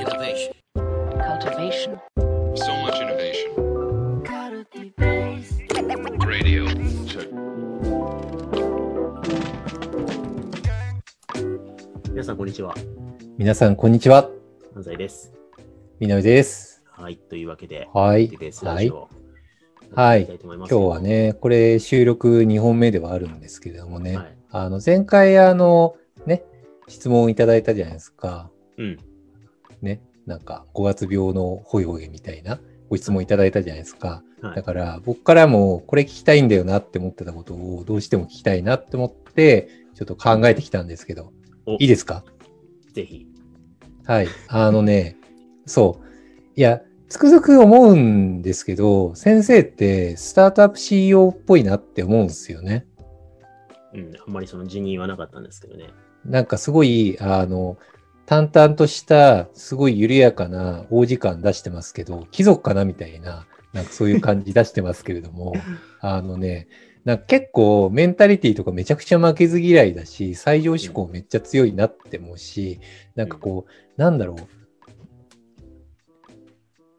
[0.00, 0.54] Innovation.
[1.28, 2.00] cultivation,
[2.54, 3.52] So much innovation.
[6.26, 6.64] Radio.
[7.04, 7.28] Check.
[12.14, 12.74] 皆さん、こんにちは。
[13.36, 14.30] 皆さん、こんにちは。
[14.74, 15.34] 安西です。
[15.98, 16.82] みなみです。
[16.90, 17.18] はい。
[17.18, 19.10] というわけで、はいディベースラジオ、
[19.94, 21.00] はいやっていきたいと思います今日は。
[21.00, 24.36] ね、これ収録2本目ではあるんですけれどもね、はい。
[24.48, 25.94] あの、前回、あの、
[26.24, 26.42] ね、
[26.88, 28.50] 質問いただいたじゃないですか。
[28.78, 28.98] うん。
[29.82, 34.08] ね、なんか、5月病のホイホイみたいなご質問いただいたじゃないですか。
[34.08, 41.32] はいだから、僕からもこれ聞きたいんだよなって思ってたことをどうしても聞きたいなって思って、ちょっと考えてきたんですけど、
[41.66, 42.24] おいいですか？
[42.94, 43.26] ぜひ。
[44.06, 44.28] はい。
[44.48, 45.18] あのね、
[45.66, 46.06] そう。
[46.58, 52.86] いや、つくづく思うんですけど、先生ってスタートアップ CEO っぽいなって思うんですよね。
[53.92, 54.12] うん。
[54.26, 55.90] あんまりその辞任はなかったんですけどね。
[56.24, 57.76] なんかすごい、あの、
[58.30, 65.52] 淡々とした、すごい緩やかな王子感出してますけど、貴族かなみたいな、なんかそういう感じ出してますけれども、
[65.98, 66.68] あのね、
[67.04, 72.78] なんか結構メンタリティとかめちゃくちゃ負けず嫌いだし、最上志向めっちゃ強いなって思うし、
[73.16, 74.36] なんかこう、なんだろう、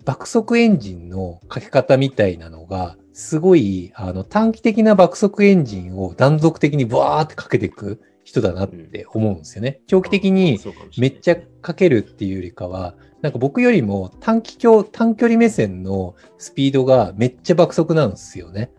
[0.04, 9.82] 爆速エンジンのかけ方みたいなのが、すごいあの短期的な爆速エンジンを断続的にバーってかけていく人だなって思うんですよね。
[9.88, 10.60] 長期的に
[10.98, 18.72] めっちゃかけるっていうよりかは、なんか僕よりも短期距短距離目線のスピードがめっちゃ爆速なんですよね。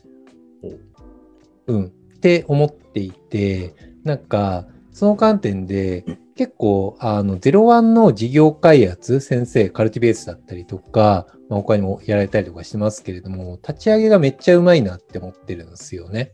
[1.66, 1.86] うん。
[1.86, 1.88] っ
[2.20, 6.04] て思っていて、なんか、その観点で、
[6.36, 16.32] 結構、あの、01の事業開発、先生、カルティベースだったりとか、まあ、他にもやられたりとかしてますけれども、立ち上げがめっちゃうまいなって思ってるんですよね。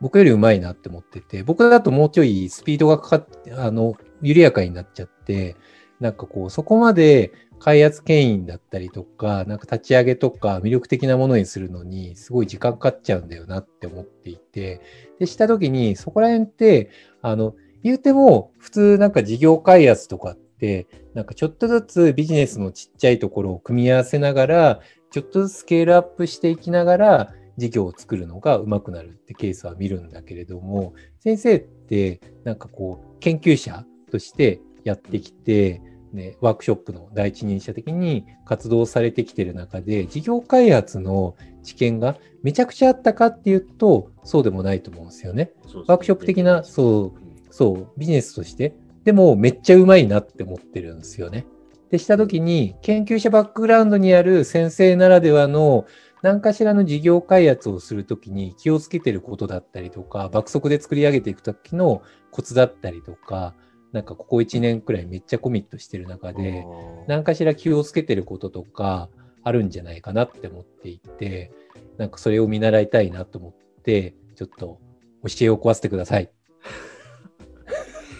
[0.00, 5.56] 僕よりうまいなって思ってて、僕だともうちょいスピードがかかって、あの、緩やかになっちゃって、
[6.00, 14.80] なんかこう、そこまで開発牽引だったりとか、なんか立ち上げとか魅力的なものにするのに、すごい時間かかっちゃうんだよなって思っていて、
[15.18, 16.90] で、したときに、そこら辺って、
[17.22, 24.80] あの、言うても、普通なんか事業開発とかって、なんかちょっとずつビジネスのちっちゃいところを組み合わせながら、
[25.10, 45.52] ちょっとずつスケールアップしていきながら、事業を作るのが上手くなるってケースは見るんだけれども、先生ってなんかこう研究者としてやってきて、ね、ワークショップの第一人者的に活動されてきてる中で、事業開発の知見がめちゃくちゃあったかっていうと、そうでもないと思うんですよね。
[45.62, 48.74] そうそうワークショップ的な、そう、うんそう、ビジネスとして、
[49.04, 51.46] でもめっちゃうまいなって思ってるんですよね。
[51.90, 55.86] でしたときに、研究者バックグラウンドにある先生ならではの
[56.22, 63.54] 何かしらの事業開発をするときに気をつけてることだったりとか、爆速で作り上げていくときのコツだったりとか、
[63.92, 66.66] なんかここ1年くらいめっちゃコミットしてる中で、
[67.06, 69.08] 何かしら気をつけてることとか
[69.42, 71.52] あるんじゃないかなって思っていて、
[71.98, 74.80] なんかそれを見習いたいなと思って、ちょっと
[75.22, 76.30] 教えを壊してください。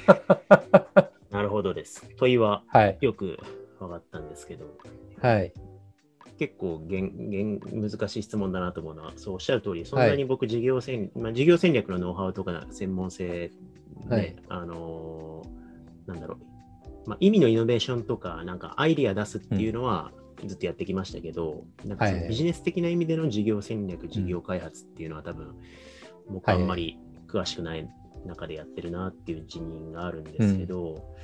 [1.31, 2.09] なるほどです。
[2.17, 2.99] 問いははい。
[3.01, 3.39] よく
[3.79, 4.67] 分かったんですけど、
[5.21, 5.53] はい。
[6.39, 13.51] 結構げん難しい質問だなと思うのは、そうおっしゃる通り、そんなに僕事業戦、まあ、事業戦略のノウハウとか専門性
[14.09, 14.37] で、はい。
[14.49, 15.57] あのー
[16.07, 16.39] なんだろ
[17.07, 20.13] う、まあ、意味のイノベーションとか、なんかアイディア出すっていうのは
[20.45, 22.21] ずっとやってきましたけど、なんかそのはい。
[22.21, 25.55] はいビジネス的な意味での事業戦略、事業開発っていうのは多分、
[26.29, 26.99] 僕あんまり
[27.29, 27.89] 詳しくない
[28.25, 31.15] 中でやってるなっていう自認があるんですけど、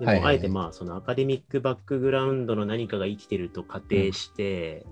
[0.00, 0.36] でも、はいはいはい。
[0.36, 4.86] あえてまあ、そのアカデミックバックグラウンドの何かが生きてると仮定して、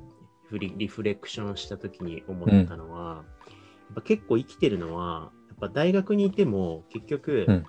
[0.49, 3.23] フリリフレクションしたときに思ったのは、や
[3.93, 7.67] っぱ結構生きてるのは、やっぱ大学にいても結局、うん。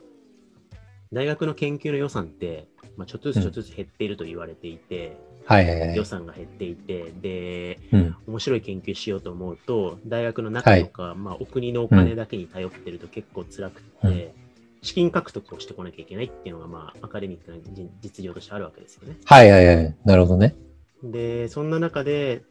[1.12, 5.96] 大学の研究の予算って、まあ、ちょっとずつちょっとずつ減っていると言われていて、はいはいはい。
[5.96, 6.06] 予。
[6.06, 8.16] 算が減っていて、で、うん。
[8.28, 14.39] 面白い研究しようと思うと、大学の中とか、まあ、お国のお金だけに頼ってると結構辛くて、うん
[14.82, 19.18] 資金獲得をしてこなきゃいけないっていうのが、まあ、アカデミックな実実情としてあるわけですよね。
[19.26, 19.98] はいはいはい。
[20.06, 20.56] なるほどね。
[21.04, 22.44] で、そんな中で、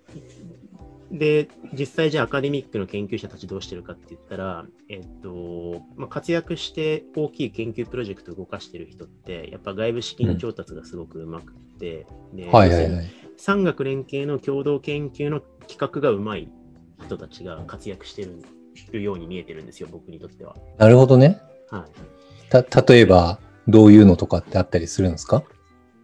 [1.10, 13.10] で、実際じゃあアカデミックの研究者たちどうしてるかって言ったら、えっと、まあ、活躍して大きい研究プロジェクトを動かしてる人って、やっぱ外部資金調達がすごくうまくて、ではいはいはい。
[13.38, 16.48] 産学連携の共同研究の企画がうまい
[17.06, 18.26] 人たちが活躍して
[18.92, 20.56] るように見えてるんですよ、僕にとっては。
[20.76, 21.40] なるほどね。
[21.70, 22.17] はい。
[22.48, 25.42] た、例えば、どういうのとかってあったりするんですか？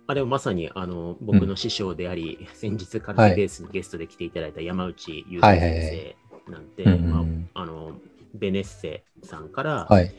[0.07, 7.93] あでもまさにあの僕の師匠であり、先日カルテベースにゲストで来ていただいた山内優太先生なんて、あ、あの
[8.35, 10.13] ベネッセさんからはい。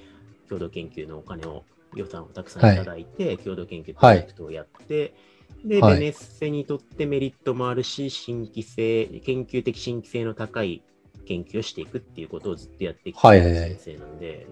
[0.48, 1.64] 共同研究のお金を
[1.96, 5.16] 予算をたくさんいただいて、共同研究プロジェクトをやって、
[5.64, 5.94] で、はい。
[5.96, 10.84] ベネッセにとってメリットもあるし、新規性、研究的新規性の高い
[11.26, 14.48] 研究をしていくっていうことをずっとやってきてるはいはいはい先生なんで、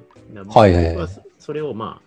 [0.49, 2.01] はいはいはい僕はそそれをま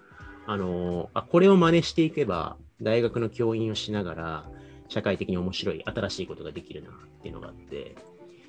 [0.46, 4.44] あ、あのーあ、これを真似していけば、大学の教員をしながら、
[4.88, 6.92] 社会的に面白い、新しいことができるなっ
[7.22, 7.96] ていうのがあって、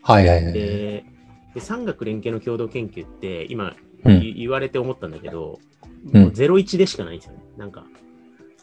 [0.01, 0.53] はいはいはい。
[0.53, 1.05] で、
[1.53, 3.75] で産学連携の共同研究って、今、
[4.05, 5.59] うんい言われて思ったんだけど、
[6.13, 7.39] うんもう01でしかないんですよね。
[7.57, 7.85] なんか、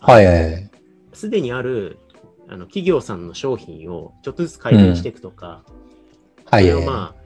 [0.01, 0.71] はいはいはい。
[1.13, 1.99] すでにある
[2.49, 5.63] あの企業さんの商品をちょっとずつ改善していくとか、
[6.47, 6.83] はいはいはい。
[6.83, 7.24] それをまあ、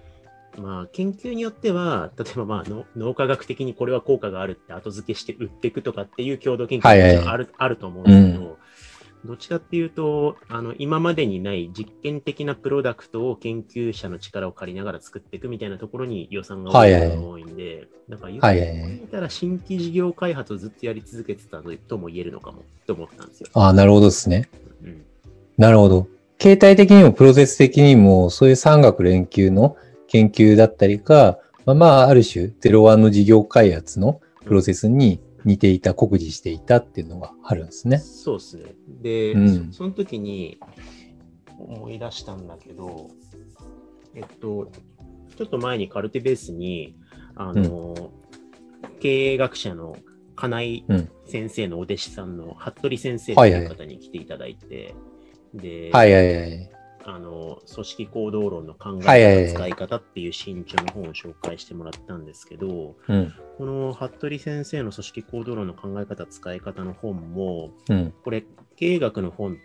[0.58, 8.58] まあ、研究によっては、例えばまあの脳科学的にこれは効果があるって後付けして売っていくとかっていう共同研究はいはいはいがある,、あると思うんですけど、
[9.24, 23.48] どっちかっていうとあの、今までにない実験的なプロダクトを研究者の力を借りながら作っていくみたいなところに予算が多いのが多いんで、なんか言はいはいはいってみたら新規事業開発をずっとやり続けてたとも言えるのかもと思ったんですよ。
[23.54, 24.48] ああ、なるほどですね。
[24.82, 25.04] うん
[25.58, 26.06] なるほど。
[26.38, 29.76] 形態的にもプロセス的にも、そういう産学連携の
[30.08, 37.98] 研究だったりか、まあ、まあ、ある種、ゼロワンの事業開発のプロセスに似ていた、酷似していたっていうのがあるんですね。
[37.98, 38.64] そうですね。
[39.02, 40.58] で、うんそその時に
[41.58, 43.08] 思い出したんだけど、
[44.14, 44.70] えっと、
[45.36, 46.96] ちょっと前にカルテベースに、
[47.36, 48.10] あの、
[49.00, 49.96] 経営学者の
[50.34, 54.94] 金井うん先生のお弟子さんの服部先生とはいはいいう方に来ていただいて、
[55.52, 56.70] で、はいはいはい。
[57.08, 63.32] あの、組織行動論の考え方、使い方っていう新著の本を紹介してもらったんですけど、うん。
[63.56, 68.12] この服部先生の組織行動論の考え方、使い方の本も、うん。
[68.22, 68.44] これ、
[68.76, 69.56] 経営学の本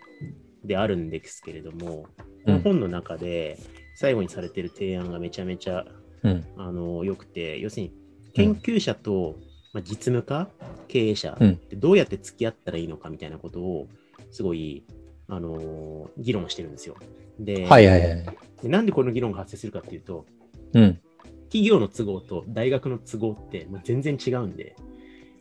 [0.64, 2.06] であるんですけれども、
[2.46, 3.58] この本の中で
[3.96, 5.84] 最後にされてる提案がめちゃめちゃ
[6.22, 6.44] うん。
[6.56, 7.92] あの良くて、要するに
[8.32, 9.36] 研究者と、
[9.74, 10.48] まあ、実務家、
[10.88, 13.88] 経営者うんってどうやって付き合ったらいいのかみたいなことを
[14.30, 14.84] すごい、
[15.28, 16.96] あの議論してるんですよ。
[17.38, 18.24] ではいはいはい。
[18.62, 20.26] でなんでこの議論が発生するかっていうと、
[20.74, 21.00] うん。
[21.44, 24.74] 企業の都合と大学の都合ってもう全然違うんで、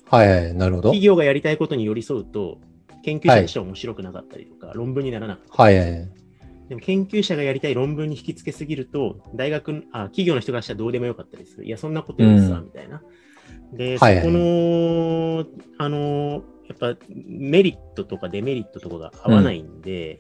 [0.05, 0.53] はいはい。
[0.53, 0.89] なるほど。
[0.89, 2.59] 企業がやりたいことに寄り添うと、
[3.03, 6.09] 研究者としては面白くなかったりとか、論文にならなかったりはいはいはい。
[6.69, 11.65] でも研究者がやりたい論文に引き付けすぎると、大学のあ、企業の人からしたらどうでもよかったりする。
[11.65, 13.01] いや、そんなことよりさ、うんみたいな。
[13.73, 15.45] で、はいはいそこの、
[15.79, 20.15] あの、やっぱメリットとかデメリットとかが合わないんで、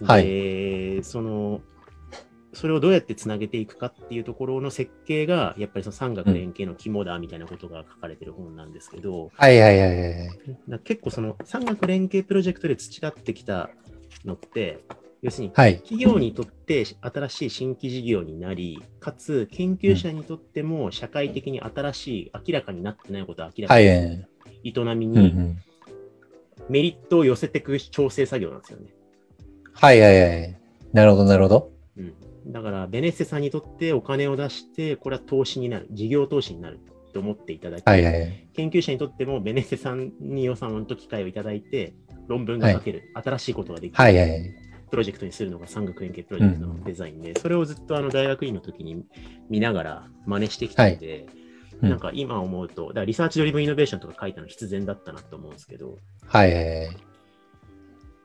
[0.00, 1.60] うんはいで、その、
[2.52, 10.30] それをどうやってつなげていくかっていうところの設計が、やっぱりその産学連携の肝だみたいなことが書かれてる本なんですけど、はいはいはいはい。
[10.68, 13.70] な結構その産学連携プロジェクトで培ってきた
[14.24, 14.84] のって、
[15.22, 15.78] 要するにはい。
[15.78, 24.28] 企業にとって新しい新規事業になり、かつ研究者にとっても社会的に新しい、明らかになってないことを明らかにはいはいはい。
[24.64, 25.58] 営みにん。
[26.68, 28.86] メリットを寄せていく調整作業なんですよね。
[29.72, 30.56] はいはいはい。
[30.92, 31.72] なるほどなるほど。
[31.96, 32.14] うん、
[32.52, 36.78] だから、ベネッセさんにとってお金を出して、これは投資になる、事業投資になる
[37.12, 38.48] と思っていただき、はいはいはい。
[38.54, 41.94] 研究者にとってもベネッセさんに予算と機会をいただいて、
[42.28, 43.96] 論文が書ける、新しいことができる。
[43.96, 44.54] はいはいはい。
[44.90, 49.04] プロジェクトにするのが産学連携プロジェクトのデザインで、それをずっとあの大学院の時に
[49.50, 51.43] 見ながら真似してきたので、うん
[51.80, 56.96] なんか今思うと、だから research-driven innovation とか書いたの必然だったなと思うんですけど、はいはいはい。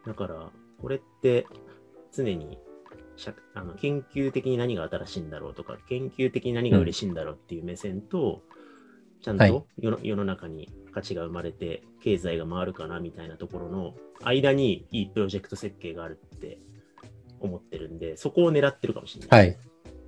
[0.07, 0.49] だから
[0.81, 1.45] これって
[2.11, 2.57] 常に
[3.17, 8.41] 社あの研究的に何が新しいんだろうとか、研究的に何が嬉しいんだろうっていう目線と、
[9.21, 16.59] ちゃんはいと世の世の中に価値が生まれて、経済が回るかなみたいなところの間にいいプロジェクト設計があるって
[17.41, 19.47] 思ってるんで、そこを狙ってるかもしれない。
[19.47, 19.57] はい。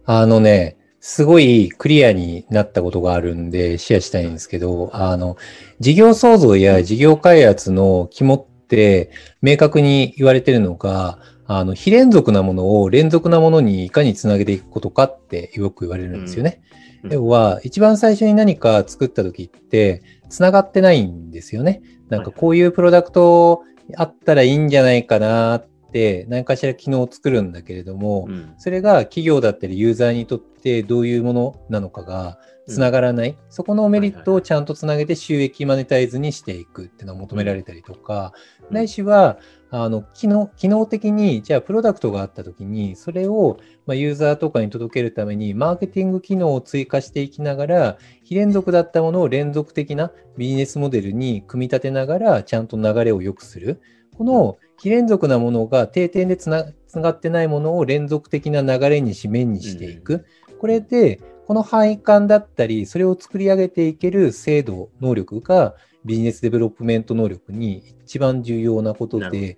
[0.06, 5.36] あのね、すごいクリアになったことがあるんでシェアしたいんですけど、あの、
[5.80, 9.10] 事業創造や事業開発の肝って
[9.42, 11.18] 明確に言われてるのが、
[11.48, 16.62] あの、非連続なものを連続なものにいかにつなげていくことかってよく言われるんですよね。
[16.64, 16.72] うん
[17.10, 21.82] 要は、一番最初に何か作った時って、つながってないんですよね。
[22.10, 23.64] なんかこういうプロダクト
[23.98, 32.38] あったらいいんじゃないかなって、何かしら機能を作るんだけれども、うんそれが企業だったりユーザーにとってどういうものなのかが
[32.68, 38.34] つながらない、そこのメリットをちゃんとつなげて収益マネタイズにしていくっていうのが求められたりとか、
[38.70, 38.76] うん。
[38.76, 39.40] ないしは
[39.72, 53.82] あの機能機能的にじゃあプロダクトがあった時にそれをまあユーザーとかに届けるためにマーケティング機能を追加していきながら非連続だったものを連続的なビジネスモデルに組み立てながらちゃんと流れを良くする。
[54.18, 60.26] この非連続なものが定点でつなつながってないものを連続的な流れにし面にしていく。
[60.62, 65.74] これで、この配管だったり、それを作り上げていける制度、能力が
[66.06, 69.58] business development 能力に一番重要なことで、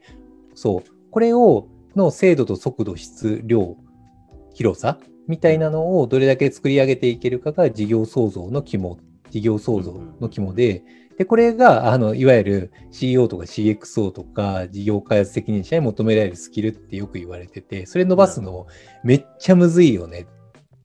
[0.56, 0.84] そう。
[1.12, 1.68] これを、
[1.98, 3.76] の精度と速度、質、量、
[4.54, 8.98] 広さみたいなのをどれだけ作り上げていけるかが事業創造の肝、
[9.30, 10.86] 事業創造の肝で、
[11.18, 18.68] で、これが、あの、いわゆる CEO とか CXO とか事業開発責任者に求められるスキルってよく言われてて、それ伸ばすの
[19.04, 20.28] めっちゃむずいよね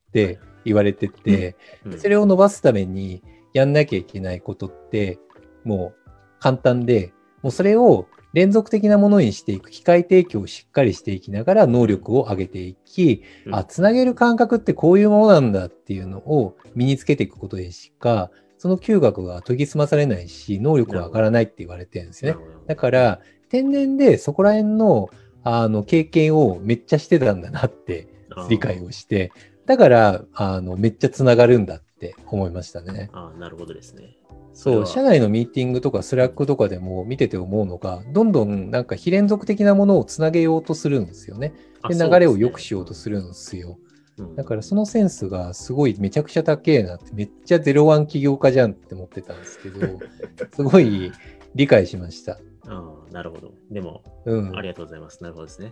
[0.09, 1.99] って言われてて、うん。
[1.99, 3.23] それを伸ばすために
[3.53, 5.19] やんなきゃいけないことって、
[5.63, 13.55] もう簡単で、もうそれを連続的なものにしていく、機械提供をしっかりしていきながら能力を上げていき、うん。
[13.55, 22.39] あ、つなげる感覚ってこういうものなんだっていうのを身につけていくことでしか、その嗅覚が研ぎ澄まされないし、能力が上がらないって言われてるんですよね。
[22.67, 25.09] だから、天然でそこら辺の、
[25.43, 28.09] あの、経験をめっちゃしてたんだなって
[28.49, 29.31] 理解をして、
[29.69, 33.11] だから、あの、めっちゃつながるんだって思いましたね。
[33.13, 34.17] ああ、なるほどですね。
[34.51, 41.53] そう、そ社内のミーティングとかスラックとかでも見てて思うのが、どんどんなんか非連続的なものをつなげようとするんですよね。
[41.87, 43.77] で、流れを良くしようとするんですよ。
[44.17, 49.99] うんだからそのセンスがすごいめちゃくちゃ高えなって、めっちゃゼロワン起業家じゃんって思ってたんですけど、
[50.55, 51.11] すごい
[51.53, 52.39] 理解しました。
[52.65, 53.53] ああ、なるほど。
[53.69, 54.57] でも、うん。
[54.57, 55.21] ありがとうございます。
[55.21, 55.71] なるほどですね。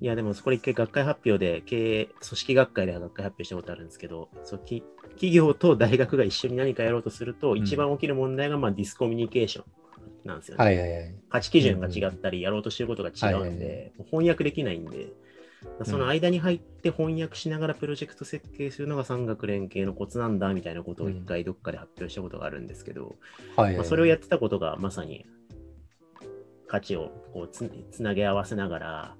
[0.00, 7.58] いや、でも、これ一回学会発表で、経営、組織学会で学会発表したことあるんですけど、そうき企業と大学が一緒に何かやろうとすると、ん。
[7.58, 9.64] 一番起きる問題が、まあ、ディスコミュニケーション
[10.24, 10.64] なんですよね。
[10.64, 11.14] はいはいはい。
[11.28, 15.08] 価値基準が違ったり、やろうとしてることが違うんはいはいで、もう翻訳できないんで、
[15.84, 23.16] その間に入って翻訳しながらプロジェクト設計するのが産学連携のコツなんだみたいなことを一回どっかで発表したことがあるんですけど、
[23.56, 25.26] はいはい、まあ、それをやってたことがまさに
[26.66, 29.19] 価値をこうつつなげ合わせながらう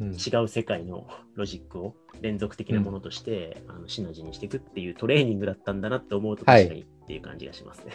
[0.00, 7.92] 違う世界の ロジックを連続的なものとして、あのシナジーにしていくっていうトレーニングだったんだなって思うとはい確かにっていう感じがしますね。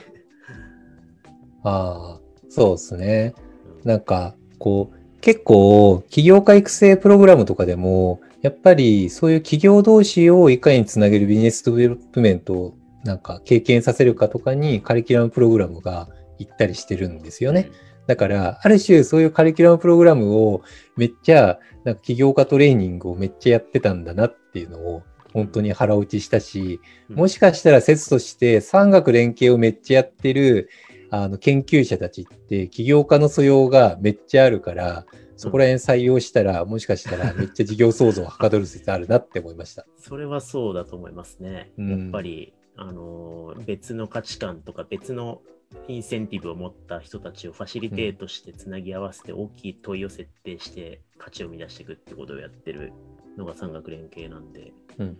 [1.63, 3.33] ああ、そうですね。
[3.37, 17.71] うんなんか、こう、結構、起業家育成プログラムとかでも、やっぱりそういう企業同士をいかにつなげる business development をなんか経験させるかとかにカリキュラムプログラムが行ったりしてるんですよね。
[18.07, 20.61] だから、ある種そういうカリキュラムプログラムを
[20.97, 26.79] めっちゃ、なんか起業家トレーニングをめっちゃやってたんだなっていうのを本当に腹落ちしたし、
[27.09, 30.69] うんもしかしたら説として産学連携をめっちゃやってる
[31.11, 35.05] あの研究者たちって起業家の素養がめっちゃあるから、
[35.35, 39.85] そこら辺採用したら、もしかしたらめっちゃ事業創造をはかどる説あるなって思いました。
[39.97, 41.71] それはそうだと思いますね。
[41.77, 45.41] うんやっぱり、あのー別の価値観とか別の
[45.87, 52.93] インセンティブを持った人たちをファシリテートしてつなぎ合わせて大きい問いを設定して価値を生み出していくってことをやってる
[53.37, 55.17] のが産学連携なんで、うん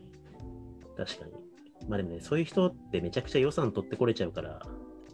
[0.96, 1.32] 確かに。
[1.90, 4.62] まあでもね、そういう人ってめちゃくちゃ予算取ってこれちゃうから、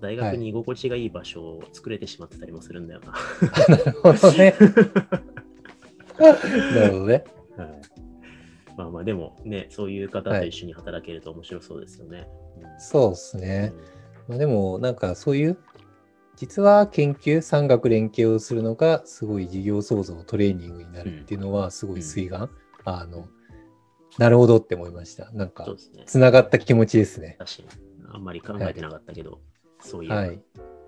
[0.02, 3.14] 大学に居心地がいい場所を作れてしまってたりもするんだよな。
[3.68, 4.56] なるほどね。
[6.20, 6.32] な
[6.88, 7.24] るほどね。
[7.58, 7.82] はい
[8.78, 12.30] まあまあでもね、そういう方と一緒に働けると面白そうですよね。
[12.62, 13.74] うんそうですね。
[14.30, 15.58] まあ、でも、なんかそういう、
[16.36, 22.50] 実は研究、産学連携をするのが、すごい事業創造トレーニングになるっていうのは、すごい水眼、
[22.86, 23.28] あの、
[24.20, 25.32] なるほどって思いました。
[25.32, 25.68] なんか。
[26.06, 27.38] つながった気持ちですね。
[27.40, 27.70] 確かに。
[28.14, 29.42] あんまり考えてなかったけど、
[29.82, 30.40] そういう、はい。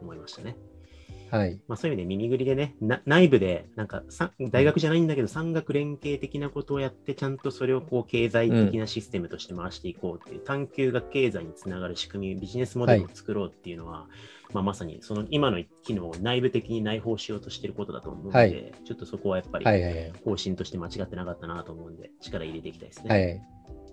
[0.01, 0.51] 思いましたね。
[0.51, 0.70] はい。
[1.67, 14.07] まあ、そういう意味で耳ぐりでね、な内部で、なんかさ、大学じゃないんだけど、産学連携的なことをやって、ちゃんとそれをこう経済的なシステムとして回していこうっていう、探求が経済につながる仕組み、ビジネスモデルを作ろうっていうのは、
[14.53, 20.13] まあ、まさにその今の機能を内部的に内包しようとしていることだと思うので、はいちょっとそこはやっぱりはいはいはい。
[20.25, 23.09] 方針として間違ってなかったなと思うんで、力入れていきたいですね。
[23.09, 23.41] はい。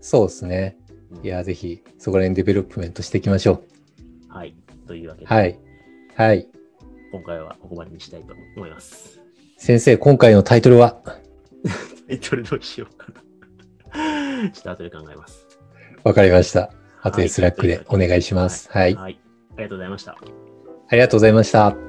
[0.01, 0.77] そうですね。
[1.11, 3.65] うんいや、ぜひ、そこら辺 development していきましょ
[4.29, 4.55] はい。
[4.87, 5.29] というわけう。
[5.29, 5.59] で、はい。
[6.15, 6.49] はい。
[7.13, 9.21] 今回はここまでにしたいと思います。
[9.57, 10.97] 先生、今回のタイトルは？
[12.09, 13.07] タイトルどうしようか
[13.93, 14.51] な。
[14.53, 15.47] ちょっと後で考えます。
[16.05, 16.71] わかりました。
[17.03, 18.69] 後はいでスラックでお願いします。
[18.71, 18.95] はい。
[18.95, 19.21] はい。
[19.55, 20.13] ありがとうございました。
[20.91, 21.88] ありがとうございました。